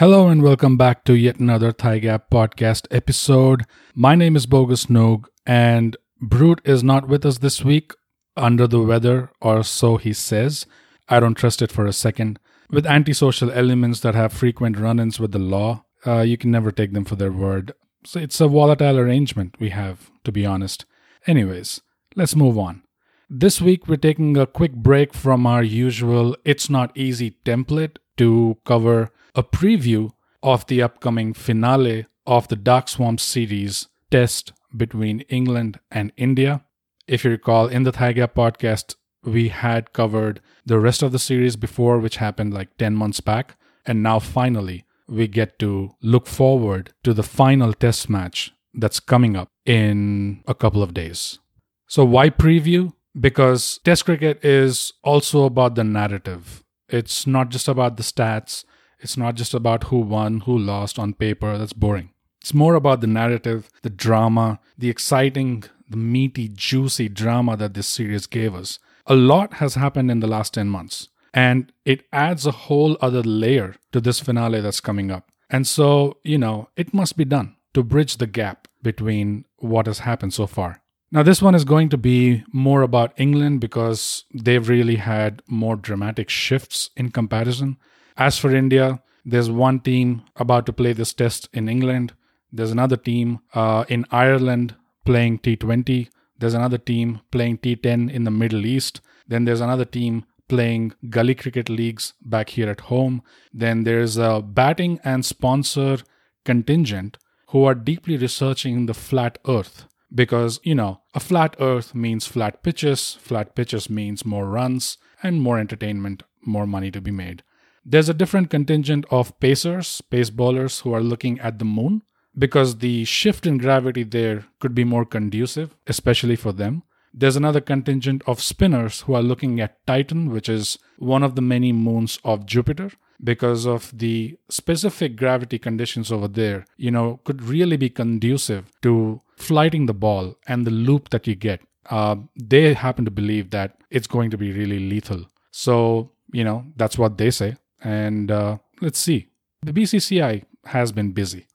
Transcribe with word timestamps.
Hello 0.00 0.28
and 0.28 0.42
welcome 0.42 0.78
back 0.78 1.04
to 1.04 1.12
yet 1.12 1.40
another 1.40 1.72
Thigh 1.72 1.98
Gap 1.98 2.30
podcast 2.30 2.86
episode. 2.90 3.66
My 3.94 4.14
name 4.14 4.34
is 4.34 4.46
Bogus 4.46 4.86
Noog 4.86 5.26
and 5.44 5.94
Brute 6.22 6.62
is 6.64 6.82
not 6.82 7.06
with 7.06 7.26
us 7.26 7.36
this 7.36 7.62
week, 7.62 7.92
under 8.34 8.66
the 8.66 8.80
weather, 8.80 9.30
or 9.42 9.62
so 9.62 9.98
he 9.98 10.14
says. 10.14 10.64
I 11.10 11.20
don't 11.20 11.34
trust 11.34 11.60
it 11.60 11.70
for 11.70 11.84
a 11.84 11.92
second. 11.92 12.38
With 12.70 12.86
antisocial 12.86 13.50
elements 13.50 14.00
that 14.00 14.14
have 14.14 14.32
frequent 14.32 14.78
run 14.78 14.98
ins 14.98 15.20
with 15.20 15.32
the 15.32 15.38
law, 15.38 15.84
uh, 16.06 16.20
you 16.20 16.38
can 16.38 16.50
never 16.50 16.72
take 16.72 16.94
them 16.94 17.04
for 17.04 17.16
their 17.16 17.30
word. 17.30 17.72
So 18.06 18.20
it's 18.20 18.40
a 18.40 18.48
volatile 18.48 18.98
arrangement 18.98 19.56
we 19.60 19.68
have, 19.68 20.10
to 20.24 20.32
be 20.32 20.46
honest. 20.46 20.86
Anyways, 21.26 21.82
let's 22.16 22.34
move 22.34 22.58
on. 22.58 22.84
This 23.32 23.60
week, 23.60 23.86
we're 23.86 23.96
taking 23.96 24.36
a 24.36 24.44
quick 24.44 24.72
break 24.72 25.14
from 25.14 25.46
our 25.46 25.62
usual 25.62 26.36
It's 26.44 26.68
Not 26.68 26.90
Easy 26.96 27.36
template 27.44 27.98
to 28.16 28.58
cover 28.64 29.10
a 29.36 29.44
preview 29.44 30.10
of 30.42 30.66
the 30.66 30.82
upcoming 30.82 31.32
finale 31.32 32.06
of 32.26 32.48
the 32.48 32.56
Dark 32.56 32.88
Swamp 32.88 33.20
series 33.20 33.86
test 34.10 34.52
between 34.76 35.20
England 35.28 35.78
and 35.92 36.12
India. 36.16 36.64
If 37.06 37.24
you 37.24 37.30
recall, 37.30 37.68
in 37.68 37.84
the 37.84 37.92
Thigh 37.92 38.14
Gap 38.14 38.34
podcast, 38.34 38.96
we 39.22 39.50
had 39.50 39.92
covered 39.92 40.40
the 40.66 40.80
rest 40.80 41.00
of 41.00 41.12
the 41.12 41.20
series 41.20 41.54
before, 41.54 42.00
which 42.00 42.16
happened 42.16 42.52
like 42.52 42.76
10 42.78 42.96
months 42.96 43.20
back. 43.20 43.56
And 43.86 44.02
now, 44.02 44.18
finally, 44.18 44.86
we 45.06 45.28
get 45.28 45.56
to 45.60 45.92
look 46.02 46.26
forward 46.26 46.94
to 47.04 47.14
the 47.14 47.22
final 47.22 47.74
test 47.74 48.10
match 48.10 48.52
that's 48.74 48.98
coming 48.98 49.36
up 49.36 49.50
in 49.64 50.42
a 50.48 50.54
couple 50.54 50.82
of 50.82 50.94
days. 50.94 51.38
So, 51.86 52.04
why 52.04 52.30
preview? 52.30 52.92
Because 53.18 53.78
Test 53.84 54.04
cricket 54.04 54.44
is 54.44 54.92
also 55.02 55.44
about 55.44 55.74
the 55.74 55.84
narrative. 55.84 56.62
It's 56.88 57.26
not 57.26 57.48
just 57.50 57.68
about 57.68 57.96
the 57.96 58.02
stats, 58.02 58.64
it's 59.00 59.16
not 59.16 59.34
just 59.34 59.54
about 59.54 59.84
who 59.84 59.98
won, 60.00 60.40
who 60.40 60.58
lost 60.58 60.98
on 60.98 61.14
paper. 61.14 61.56
That's 61.56 61.72
boring. 61.72 62.10
It's 62.40 62.54
more 62.54 62.74
about 62.74 63.00
the 63.00 63.06
narrative, 63.06 63.68
the 63.82 63.90
drama, 63.90 64.60
the 64.78 64.90
exciting, 64.90 65.64
the 65.88 65.96
meaty, 65.96 66.48
juicy 66.48 67.08
drama 67.08 67.56
that 67.56 67.74
this 67.74 67.88
series 67.88 68.26
gave 68.26 68.54
us. 68.54 68.78
A 69.06 69.14
lot 69.14 69.54
has 69.54 69.74
happened 69.74 70.10
in 70.10 70.20
the 70.20 70.26
last 70.26 70.54
10 70.54 70.68
months, 70.68 71.08
and 71.34 71.72
it 71.84 72.04
adds 72.12 72.46
a 72.46 72.52
whole 72.52 72.96
other 73.00 73.22
layer 73.22 73.74
to 73.92 74.00
this 74.00 74.20
finale 74.20 74.60
that's 74.60 74.80
coming 74.80 75.10
up. 75.10 75.30
And 75.50 75.66
so, 75.66 76.18
you 76.22 76.38
know, 76.38 76.68
it 76.76 76.94
must 76.94 77.16
be 77.16 77.24
done 77.24 77.56
to 77.74 77.82
bridge 77.82 78.16
the 78.16 78.26
gap 78.26 78.68
between 78.82 79.44
what 79.56 79.86
has 79.86 80.00
happened 80.00 80.32
so 80.32 80.46
far. 80.46 80.79
Now, 81.12 81.24
this 81.24 81.42
one 81.42 81.56
is 81.56 81.64
going 81.64 81.88
to 81.88 81.96
be 81.96 82.44
more 82.52 82.82
about 82.82 83.18
England 83.18 83.60
because 83.60 84.24
they've 84.32 84.68
really 84.68 84.94
had 84.94 85.42
more 85.48 85.74
dramatic 85.74 86.30
shifts 86.30 86.90
in 86.96 87.10
comparison. 87.10 87.78
As 88.16 88.38
for 88.38 88.54
India, 88.54 89.02
there's 89.24 89.50
one 89.50 89.80
team 89.80 90.22
about 90.36 90.66
to 90.66 90.72
play 90.72 90.92
this 90.92 91.12
test 91.12 91.48
in 91.52 91.68
England. 91.68 92.12
There's 92.52 92.70
another 92.70 92.96
team 92.96 93.40
uh, 93.54 93.84
in 93.88 94.06
Ireland 94.12 94.76
playing 95.04 95.40
T20. 95.40 96.08
There's 96.38 96.54
another 96.54 96.78
team 96.78 97.20
playing 97.32 97.58
T10 97.58 98.08
in 98.08 98.22
the 98.22 98.30
Middle 98.30 98.64
East. 98.64 99.00
Then 99.26 99.46
there's 99.46 99.60
another 99.60 99.84
team 99.84 100.26
playing 100.46 100.92
gully 101.08 101.34
cricket 101.34 101.68
leagues 101.68 102.12
back 102.22 102.50
here 102.50 102.70
at 102.70 102.82
home. 102.82 103.22
Then 103.52 103.82
there's 103.82 104.16
a 104.16 104.40
batting 104.40 105.00
and 105.02 105.24
sponsor 105.24 105.98
contingent 106.44 107.18
who 107.48 107.64
are 107.64 107.74
deeply 107.74 108.16
researching 108.16 108.86
the 108.86 108.94
flat 108.94 109.38
earth 109.48 109.86
because, 110.14 110.60
you 110.62 110.74
know, 110.74 111.00
a 111.14 111.20
flat 111.20 111.56
earth 111.60 111.94
means 111.94 112.26
flat 112.26 112.62
pitches, 112.62 113.14
flat 113.20 113.54
pitches 113.54 113.88
means 113.88 114.24
more 114.24 114.46
runs 114.46 114.98
and 115.22 115.40
more 115.40 115.58
entertainment, 115.58 116.22
more 116.44 116.66
money 116.66 116.90
to 116.90 117.00
be 117.00 117.10
made. 117.10 117.42
There's 117.84 118.08
a 118.08 118.14
different 118.14 118.50
contingent 118.50 119.06
of 119.10 119.38
pacers, 119.40 120.00
pace 120.00 120.30
bowlers 120.30 120.80
who 120.80 120.92
are 120.92 121.02
looking 121.02 121.40
at 121.40 121.58
the 121.58 121.64
moon 121.64 122.02
because 122.36 122.78
the 122.78 123.04
shift 123.04 123.46
in 123.46 123.58
gravity 123.58 124.02
there 124.02 124.46
could 124.60 124.74
be 124.74 124.84
more 124.84 125.04
conducive, 125.04 125.74
especially 125.86 126.36
for 126.36 126.52
them. 126.52 126.82
There's 127.12 127.36
another 127.36 127.60
contingent 127.60 128.22
of 128.26 128.40
spinners 128.40 129.02
who 129.02 129.14
are 129.14 129.22
looking 129.22 129.60
at 129.60 129.84
Titan, 129.86 130.30
which 130.30 130.48
is 130.48 130.78
one 130.98 131.22
of 131.22 131.34
the 131.34 131.42
many 131.42 131.72
moons 131.72 132.20
of 132.24 132.46
Jupiter, 132.46 132.92
because 133.22 133.66
of 133.66 133.96
the 133.96 134.38
specific 134.48 135.16
gravity 135.16 135.58
conditions 135.58 136.12
over 136.12 136.28
there, 136.28 136.64
you 136.76 136.90
know, 136.90 137.20
could 137.24 137.42
really 137.42 137.76
be 137.76 137.90
conducive 137.90 138.70
to 138.82 139.20
flighting 139.40 139.86
the 139.86 139.94
ball 139.94 140.36
and 140.46 140.66
the 140.66 140.70
loop 140.70 141.10
that 141.10 141.26
you 141.26 141.34
get. 141.34 141.60
Uh, 141.88 142.16
they 142.36 142.74
happen 142.74 143.04
to 143.04 143.10
believe 143.10 143.50
that 143.50 143.82
it's 143.90 144.06
going 144.06 144.30
to 144.30 144.38
be 144.38 144.52
really 144.52 144.78
lethal. 144.78 145.26
So, 145.50 146.10
you 146.32 146.44
know, 146.44 146.64
that's 146.76 146.98
what 146.98 147.18
they 147.18 147.30
say. 147.30 147.56
And 147.82 148.30
uh, 148.30 148.58
let's 148.80 148.98
see. 148.98 149.28
The 149.62 149.72
BCCI 149.72 150.44
has 150.66 150.92
been 150.92 151.12
busy. 151.12 151.46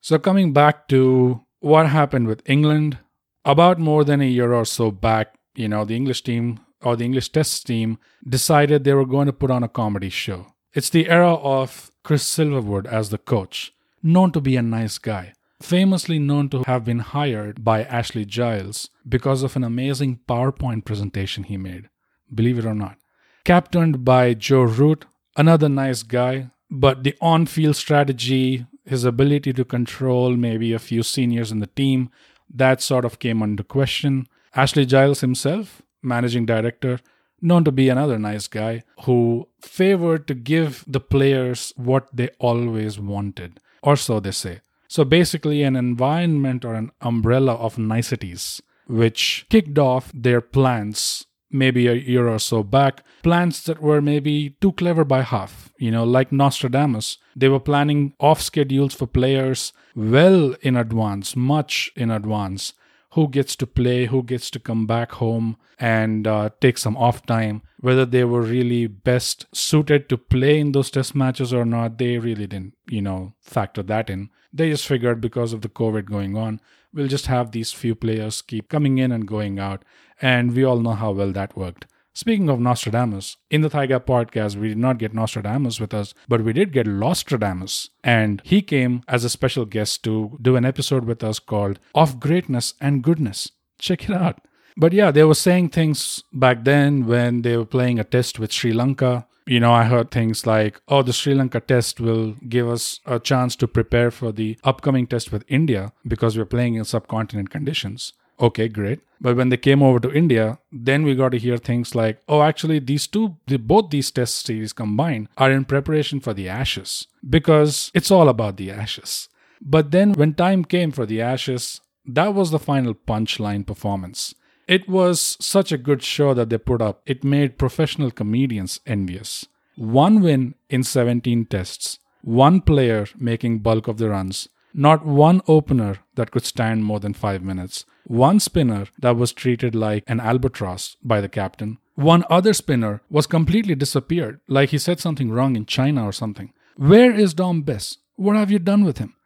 So, 0.00 0.18
coming 0.18 0.52
back 0.52 0.88
to 0.88 1.40
what 1.60 1.88
happened 1.88 2.26
with 2.26 2.42
England, 2.48 2.98
about 3.44 3.78
more 3.78 4.04
than 4.04 4.20
a 4.20 4.28
year 4.28 4.52
or 4.52 4.64
so 4.64 4.90
back, 4.90 5.34
you 5.54 5.68
know, 5.68 5.84
the 5.84 5.96
English 5.96 6.22
team 6.22 6.60
or 6.82 6.96
the 6.96 7.04
English 7.04 7.30
test 7.30 7.66
team 7.66 7.98
decided 8.28 8.84
they 8.84 8.94
were 8.94 9.06
going 9.06 9.26
to 9.26 9.32
put 9.32 9.50
on 9.50 9.62
a 9.62 9.68
comedy 9.68 10.08
show. 10.08 10.46
It's 10.74 10.90
the 10.90 11.08
era 11.08 11.34
of 11.34 11.90
Chris 12.02 12.24
Silverwood 12.24 12.86
as 12.86 13.10
the 13.10 13.18
coach, 13.18 13.72
known 14.02 14.32
to 14.32 14.40
be 14.40 14.56
a 14.56 14.62
nice 14.62 14.98
guy, 14.98 15.34
famously 15.62 16.18
known 16.18 16.48
to 16.50 16.62
have 16.66 16.84
been 16.84 16.98
hired 16.98 17.64
by 17.64 17.84
Ashley 17.84 18.24
Giles 18.24 18.90
because 19.08 19.42
of 19.42 19.56
an 19.56 19.64
amazing 19.64 20.20
PowerPoint 20.28 20.84
presentation 20.84 21.44
he 21.44 21.56
made, 21.56 21.88
believe 22.34 22.58
it 22.58 22.66
or 22.66 22.74
not. 22.74 22.96
Captained 23.44 24.04
by 24.04 24.34
Joe 24.34 24.62
Root, 24.62 25.04
another 25.36 25.68
nice 25.68 26.02
guy, 26.02 26.48
but 26.70 27.04
the 27.04 27.14
on 27.20 27.46
field 27.46 27.76
strategy, 27.76 28.66
his 28.84 29.04
ability 29.04 29.52
to 29.52 29.64
control 29.64 30.36
maybe 30.36 30.72
a 30.72 30.78
few 30.78 31.02
seniors 31.02 31.52
in 31.52 31.60
the 31.60 31.66
team, 31.66 32.10
that 32.52 32.82
sort 32.82 33.04
of 33.04 33.18
came 33.18 33.42
under 33.42 33.62
question. 33.62 34.26
Ashley 34.54 34.84
Giles 34.84 35.20
himself, 35.20 35.82
managing 36.02 36.46
director, 36.46 37.00
known 37.40 37.64
to 37.64 37.72
be 37.72 37.88
another 37.88 38.18
nice 38.18 38.46
guy 38.46 38.82
who 39.04 39.48
favored 39.60 40.26
to 40.28 40.34
give 40.34 40.84
the 40.86 41.00
players 41.00 41.72
what 41.76 42.08
they 42.14 42.28
always 42.38 42.98
wanted, 42.98 43.60
or 43.82 43.96
so 43.96 44.20
they 44.20 44.30
say. 44.30 44.60
So 44.92 45.06
basically, 45.06 45.62
an 45.62 45.74
environment 45.74 46.66
or 46.66 46.74
an 46.74 46.90
umbrella 47.00 47.54
of 47.54 47.78
niceties, 47.78 48.60
which 48.86 49.46
kicked 49.48 49.78
off 49.78 50.12
their 50.12 50.42
plans 50.42 51.24
maybe 51.50 51.86
a 51.86 51.94
year 51.94 52.28
or 52.28 52.38
so 52.38 52.62
back, 52.62 53.02
plans 53.22 53.62
that 53.64 53.80
were 53.80 54.02
maybe 54.02 54.50
too 54.60 54.72
clever 54.72 55.02
by 55.02 55.22
half. 55.22 55.72
You 55.78 55.92
know, 55.92 56.04
like 56.04 56.30
Nostradamus, 56.30 57.16
they 57.34 57.48
were 57.48 57.58
planning 57.58 58.12
off 58.20 58.42
schedules 58.42 58.92
for 58.92 59.06
players 59.06 59.72
well 59.96 60.54
in 60.60 60.76
advance, 60.76 61.34
much 61.34 61.90
in 61.96 62.10
advance. 62.10 62.74
Who 63.12 63.28
gets 63.28 63.56
to 63.56 63.66
play, 63.66 64.04
who 64.04 64.22
gets 64.22 64.50
to 64.50 64.58
come 64.58 64.86
back 64.86 65.12
home 65.12 65.56
and 65.78 66.26
uh, 66.26 66.50
take 66.60 66.76
some 66.76 66.98
off 66.98 67.24
time, 67.24 67.62
whether 67.82 68.06
they 68.06 68.24
were 68.24 68.40
really 68.40 68.86
best 68.86 69.44
suited 69.52 70.08
to 70.08 70.16
play 70.16 70.58
in 70.58 70.72
those 70.72 70.90
test 70.90 71.14
matches 71.14 71.52
or 71.52 71.66
not, 71.66 71.98
they 71.98 72.16
really 72.16 72.46
didn't, 72.46 72.74
you 72.88 73.02
know, 73.02 73.34
factor 73.40 73.82
that 73.82 74.08
in. 74.08 74.30
They 74.52 74.70
just 74.70 74.86
figured 74.86 75.20
because 75.20 75.52
of 75.52 75.60
the 75.60 75.68
COVID 75.68 76.06
going 76.06 76.36
on, 76.36 76.60
we'll 76.94 77.08
just 77.08 77.26
have 77.26 77.50
these 77.50 77.72
few 77.72 77.94
players 77.94 78.40
keep 78.40 78.68
coming 78.68 78.98
in 78.98 79.12
and 79.12 79.26
going 79.26 79.58
out 79.58 79.84
and 80.20 80.54
we 80.54 80.64
all 80.64 80.78
know 80.78 80.92
how 80.92 81.10
well 81.10 81.32
that 81.32 81.56
worked. 81.56 81.86
Speaking 82.14 82.50
of 82.50 82.60
Nostradamus, 82.60 83.38
in 83.50 83.62
the 83.62 83.70
Thigh 83.70 83.86
Gap 83.86 84.04
podcast, 84.06 84.56
we 84.56 84.68
did 84.68 84.78
not 84.78 84.98
get 84.98 85.14
Nostradamus 85.14 85.80
with 85.80 85.94
us, 85.94 86.12
but 86.28 86.44
we 86.44 86.52
did 86.52 86.72
get 86.72 86.86
Lostradamus. 86.86 87.88
And 88.04 88.42
he 88.44 88.60
came 88.60 89.02
as 89.08 89.24
a 89.24 89.30
special 89.30 89.64
guest 89.64 90.04
to 90.04 90.38
do 90.40 90.56
an 90.56 90.66
episode 90.66 91.06
with 91.06 91.24
us 91.24 91.38
called 91.38 91.80
Of 91.94 92.20
Greatness 92.20 92.74
and 92.80 93.02
Goodness. 93.02 93.50
Check 93.78 94.10
it 94.10 94.14
out. 94.14 94.42
But 94.76 94.92
yeah, 94.92 95.10
they 95.10 95.24
were 95.24 95.34
saying 95.34 95.70
things 95.70 96.24
back 96.32 96.64
then 96.64 97.06
when 97.06 97.42
they 97.42 97.56
were 97.56 97.66
playing 97.66 97.98
a 97.98 98.04
test 98.04 98.38
with 98.38 98.52
Sri 98.52 98.72
Lanka. 98.72 99.26
You 99.46 99.58
know, 99.58 99.72
I 99.72 99.84
heard 99.84 100.10
things 100.10 100.46
like, 100.46 100.80
oh, 100.88 101.02
the 101.02 101.12
Sri 101.12 101.34
Lanka 101.34 101.60
test 101.60 102.00
will 102.00 102.36
give 102.48 102.68
us 102.68 103.00
a 103.06 103.18
chance 103.18 103.56
to 103.56 103.66
prepare 103.66 104.10
for 104.10 104.30
the 104.32 104.56
upcoming 104.62 105.06
test 105.06 105.32
with 105.32 105.44
India 105.48 105.92
because 106.06 106.38
we're 106.38 106.44
playing 106.44 106.76
in 106.76 106.84
subcontinent 106.84 107.50
conditions. 107.50 108.12
Okay, 108.40 108.68
great. 108.68 109.00
But 109.20 109.36
when 109.36 109.50
they 109.50 109.56
came 109.56 109.82
over 109.82 110.00
to 110.00 110.12
India, 110.12 110.58
then 110.72 111.04
we 111.04 111.14
got 111.14 111.30
to 111.30 111.38
hear 111.38 111.56
things 111.56 111.94
like, 111.94 112.20
oh, 112.28 112.42
actually, 112.42 112.80
these 112.80 113.06
two, 113.06 113.36
the, 113.46 113.56
both 113.56 113.90
these 113.90 114.10
test 114.10 114.44
series 114.46 114.72
combined 114.72 115.28
are 115.36 115.50
in 115.50 115.64
preparation 115.64 116.18
for 116.18 116.34
the 116.34 116.48
Ashes 116.48 117.06
because 117.28 117.90
it's 117.94 118.10
all 118.10 118.28
about 118.28 118.56
the 118.56 118.70
Ashes. 118.70 119.28
But 119.60 119.92
then 119.92 120.14
when 120.14 120.34
time 120.34 120.64
came 120.64 120.90
for 120.90 121.06
the 121.06 121.20
Ashes, 121.20 121.80
that 122.04 122.34
was 122.34 122.50
the 122.50 122.58
final 122.58 122.94
punchline 122.94 123.64
performance. 123.64 124.34
It 124.72 124.88
was 124.88 125.36
such 125.38 125.70
a 125.70 125.76
good 125.76 126.02
show 126.02 126.32
that 126.32 126.48
they 126.48 126.56
put 126.56 126.80
up, 126.80 127.02
it 127.04 127.22
made 127.22 127.58
professional 127.58 128.10
comedians 128.10 128.80
envious. 128.86 129.46
One 129.76 130.22
win 130.22 130.54
in 130.70 130.82
17 130.82 131.44
tests, 131.44 131.98
one 132.22 132.62
player 132.62 133.06
making 133.18 133.58
bulk 133.58 133.86
of 133.86 133.98
the 133.98 134.08
runs, 134.08 134.48
not 134.72 135.04
one 135.04 135.42
opener 135.46 135.98
that 136.14 136.30
could 136.30 136.46
stand 136.46 136.86
more 136.86 137.00
than 137.00 137.12
five 137.12 137.42
minutes. 137.42 137.84
One 138.06 138.40
spinner 138.40 138.86
that 138.98 139.16
was 139.16 139.34
treated 139.34 139.74
like 139.74 140.04
an 140.06 140.20
albatross 140.20 140.96
by 141.04 141.20
the 141.20 141.28
captain. 141.28 141.76
One 141.94 142.24
other 142.30 142.54
spinner 142.54 143.02
was 143.10 143.26
completely 143.26 143.74
disappeared, 143.74 144.40
like 144.48 144.70
he 144.70 144.78
said 144.78 145.00
something 145.00 145.30
wrong 145.30 145.54
in 145.54 145.66
China 145.66 146.06
or 146.06 146.12
something. 146.12 146.50
Where 146.76 147.12
is 147.12 147.34
Dom 147.34 147.60
Bess? 147.60 147.98
What 148.16 148.36
have 148.36 148.50
you 148.50 148.58
done 148.58 148.84
with 148.84 148.96
him? 148.96 149.16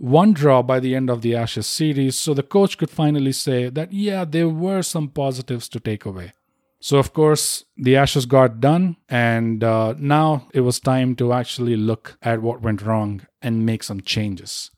One 0.00 0.32
draw 0.32 0.62
by 0.62 0.80
the 0.80 0.94
end 0.94 1.10
of 1.10 1.20
the 1.20 1.36
Ashes 1.36 1.66
series, 1.66 2.16
so 2.16 2.32
the 2.32 2.42
coach 2.42 2.78
could 2.78 2.88
finally 2.88 3.32
say 3.32 3.68
that, 3.68 3.92
yeah, 3.92 4.24
there 4.24 4.48
were 4.48 4.80
some 4.80 5.08
positives 5.08 5.68
to 5.68 5.78
take 5.78 6.06
away. 6.06 6.32
So, 6.80 6.96
of 6.96 7.12
course, 7.12 7.66
the 7.76 7.96
Ashes 7.96 8.24
got 8.24 8.60
done, 8.60 8.96
and 9.10 9.62
uh, 9.62 9.94
now 9.98 10.48
it 10.54 10.60
was 10.60 10.80
time 10.80 11.16
to 11.16 11.34
actually 11.34 11.76
look 11.76 12.16
at 12.22 12.40
what 12.40 12.62
went 12.62 12.80
wrong 12.80 13.26
and 13.42 13.66
make 13.66 13.82
some 13.82 14.00
changes. 14.00 14.70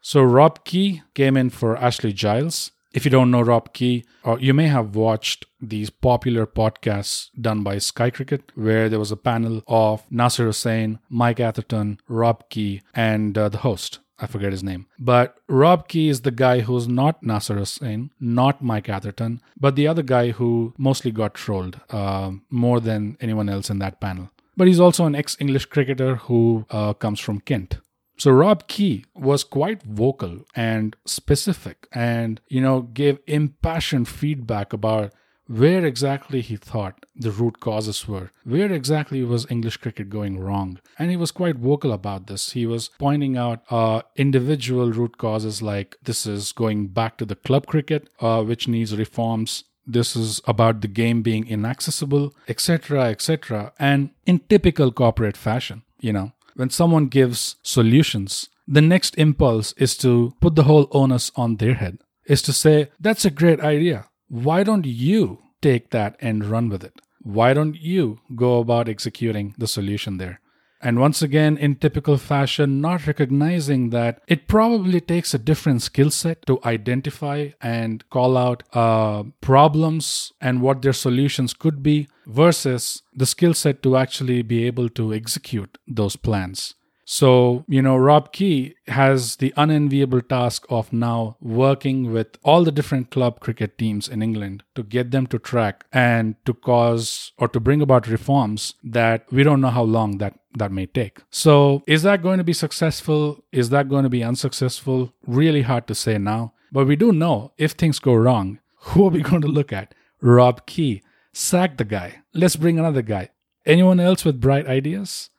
So, 0.00 0.22
Rob 0.22 0.64
Key 0.64 1.02
came 1.12 1.36
in 1.36 1.50
for 1.50 1.76
Ashley 1.76 2.14
Giles. 2.14 2.70
If 2.94 3.04
you 3.04 3.10
don't 3.10 3.30
know 3.30 3.42
Rob 3.42 3.74
Key, 3.74 4.06
you 4.38 4.54
may 4.54 4.68
have 4.68 4.96
watched 4.96 5.44
these 5.60 5.90
popular 5.90 6.46
podcasts 6.46 7.28
done 7.38 7.62
by 7.62 7.76
Sky 7.76 8.08
Cricket, 8.08 8.50
where 8.54 8.88
there 8.88 8.98
was 8.98 9.12
a 9.12 9.16
panel 9.18 9.62
of 9.68 10.06
Nasser 10.10 10.46
Hussain, 10.46 11.00
Mike 11.10 11.38
Atherton, 11.38 12.00
Rob 12.08 12.48
Key, 12.48 12.80
and 12.94 13.36
uh, 13.36 13.50
the 13.50 13.58
host. 13.58 13.98
I 14.20 14.26
forget 14.26 14.52
his 14.52 14.62
name. 14.62 14.86
But 14.98 15.36
Rob 15.48 15.88
Key 15.88 16.08
is 16.08 16.20
the 16.20 16.30
guy 16.30 16.60
who's 16.60 16.86
not 16.86 17.22
Nasser 17.22 17.54
Hussain, 17.54 18.10
not 18.20 18.62
Mike 18.62 18.88
Atherton, 18.88 19.40
but 19.58 19.76
the 19.76 19.88
other 19.88 20.02
guy 20.02 20.30
who 20.30 20.74
mostly 20.76 21.10
got 21.10 21.34
trolled 21.34 21.80
uh, 21.90 22.32
more 22.50 22.80
than 22.80 23.16
anyone 23.20 23.48
else 23.48 23.70
in 23.70 23.78
that 23.78 24.00
panel. 24.00 24.30
But 24.56 24.68
he's 24.68 24.80
also 24.80 25.06
an 25.06 25.14
ex 25.14 25.36
English 25.40 25.66
cricketer 25.66 26.16
who 26.16 26.66
uh, 26.70 26.92
comes 26.92 27.20
from 27.20 27.40
Kent. 27.40 27.78
So 28.18 28.30
Rob 28.30 28.68
Key 28.68 29.06
was 29.14 29.42
quite 29.44 29.82
vocal 29.82 30.44
and 30.54 30.94
specific 31.06 31.88
and, 31.92 32.38
you 32.48 32.60
know, 32.60 32.82
gave 32.82 33.18
impassioned 33.26 34.08
feedback 34.08 34.74
about 34.74 35.14
where 35.50 35.84
exactly 35.84 36.40
he 36.40 36.54
thought 36.54 37.04
the 37.16 37.32
root 37.32 37.58
causes 37.58 38.06
were, 38.06 38.30
where 38.44 38.72
exactly 38.72 39.24
was 39.24 39.50
English 39.50 39.78
cricket 39.78 40.08
going 40.08 40.38
wrong. 40.38 40.78
And 40.96 41.10
he 41.10 41.16
was 41.16 41.32
quite 41.32 41.56
vocal 41.56 41.92
about 41.92 42.28
this. 42.28 42.52
He 42.52 42.66
was 42.66 42.90
pointing 43.00 43.36
out 43.36 43.64
uh, 43.68 44.02
individual 44.14 44.92
root 44.92 45.18
causes 45.18 45.60
like 45.60 45.96
this 46.04 46.24
is 46.24 46.52
going 46.52 46.88
back 46.88 47.16
to 47.18 47.24
the 47.24 47.34
club 47.34 47.66
cricket, 47.66 48.08
uh, 48.20 48.44
which 48.44 48.68
needs 48.68 48.96
reforms. 48.96 49.64
This 49.84 50.14
is 50.14 50.40
about 50.46 50.82
the 50.82 50.88
game 50.88 51.20
being 51.22 51.48
inaccessible, 51.48 52.32
etc., 52.46 53.06
etc. 53.06 53.72
And 53.76 54.10
in 54.26 54.38
typical 54.38 54.92
corporate 54.92 55.36
fashion, 55.36 55.82
you 56.00 56.12
know, 56.12 56.30
when 56.54 56.70
someone 56.70 57.06
gives 57.06 57.56
solutions, 57.64 58.50
the 58.68 58.82
next 58.82 59.18
impulse 59.18 59.72
is 59.72 59.96
to 59.96 60.32
put 60.40 60.54
the 60.54 60.62
whole 60.62 60.86
onus 60.92 61.32
on 61.34 61.56
their 61.56 61.74
head, 61.74 61.98
is 62.26 62.40
to 62.42 62.52
say, 62.52 62.90
that's 63.00 63.24
a 63.24 63.30
great 63.30 63.58
idea 63.60 64.09
why 64.30 64.62
don't 64.62 64.86
you 64.86 65.38
take 65.60 65.90
that 65.90 66.16
and 66.20 66.44
run 66.44 66.68
with 66.68 66.84
it? 66.84 67.00
Why 67.22 67.52
don't 67.52 67.76
you 67.76 68.20
go 68.34 68.60
about 68.60 68.88
executing 68.88 69.54
the 69.58 69.66
solution 69.66 70.18
there? 70.18 70.40
And 70.80 70.98
once 70.98 71.20
again, 71.20 71.58
in 71.58 71.74
typical 71.74 72.16
fashion, 72.16 72.80
not 72.80 73.06
recognizing 73.06 73.90
that 73.90 74.22
it 74.26 74.48
probably 74.48 75.00
takes 75.00 75.34
a 75.34 75.38
different 75.38 75.82
skill 75.82 76.10
set 76.10 76.46
to 76.46 76.58
identify 76.64 77.50
and 77.60 78.08
call 78.08 78.38
out 78.38 78.62
uh, 78.72 79.24
problems 79.42 80.32
and 80.40 80.62
what 80.62 80.80
their 80.80 80.94
solutions 80.94 81.52
could 81.52 81.82
be 81.82 82.08
versus 82.26 83.02
the 83.12 83.26
skill 83.26 83.52
set 83.52 83.82
to 83.82 83.96
actually 83.96 84.40
be 84.40 84.64
able 84.64 84.88
to 84.90 85.12
execute 85.12 85.76
those 85.86 86.16
plans. 86.16 86.76
So, 87.12 87.64
you 87.66 87.82
know, 87.82 87.96
Rob 87.96 88.30
Key 88.30 88.76
has 88.86 89.34
the 89.34 89.52
unenviable 89.56 90.20
task 90.20 90.64
of 90.70 90.92
now 90.92 91.36
working 91.40 92.12
with 92.12 92.38
all 92.44 92.62
the 92.62 92.70
different 92.70 93.10
club 93.10 93.40
cricket 93.40 93.76
teams 93.78 94.06
in 94.06 94.22
England 94.22 94.62
to 94.76 94.84
get 94.84 95.10
them 95.10 95.26
to 95.26 95.40
track 95.40 95.86
and 95.92 96.36
to 96.44 96.54
cause 96.54 97.32
or 97.36 97.48
to 97.48 97.58
bring 97.58 97.82
about 97.82 98.06
reforms 98.06 98.74
that 98.84 99.26
we 99.32 99.42
don't 99.42 99.60
know 99.60 99.70
how 99.70 99.82
long 99.82 100.18
that 100.18 100.38
that 100.56 100.70
may 100.70 100.86
take. 100.86 101.18
So, 101.30 101.82
is 101.88 102.04
that 102.04 102.22
going 102.22 102.38
to 102.38 102.44
be 102.44 102.52
successful? 102.52 103.44
Is 103.50 103.70
that 103.70 103.88
going 103.88 104.04
to 104.04 104.08
be 104.08 104.22
unsuccessful? 104.22 105.12
Really 105.26 105.62
hard 105.62 105.88
to 105.88 105.96
say 105.96 106.16
now. 106.16 106.52
But 106.70 106.86
we 106.86 106.94
do 106.94 107.10
know 107.10 107.50
if 107.58 107.72
things 107.72 107.98
go 107.98 108.14
wrong, 108.14 108.60
who 108.92 109.06
are 109.06 109.10
we 109.10 109.22
going 109.22 109.42
to 109.42 109.48
look 109.48 109.72
at? 109.72 109.96
Rob 110.20 110.64
Key. 110.64 111.02
Sack 111.32 111.76
the 111.76 111.84
guy. 111.84 112.22
Let's 112.34 112.54
bring 112.54 112.78
another 112.78 113.02
guy. 113.02 113.30
Anyone 113.66 113.98
else 113.98 114.24
with 114.24 114.40
bright 114.40 114.68
ideas? 114.68 115.30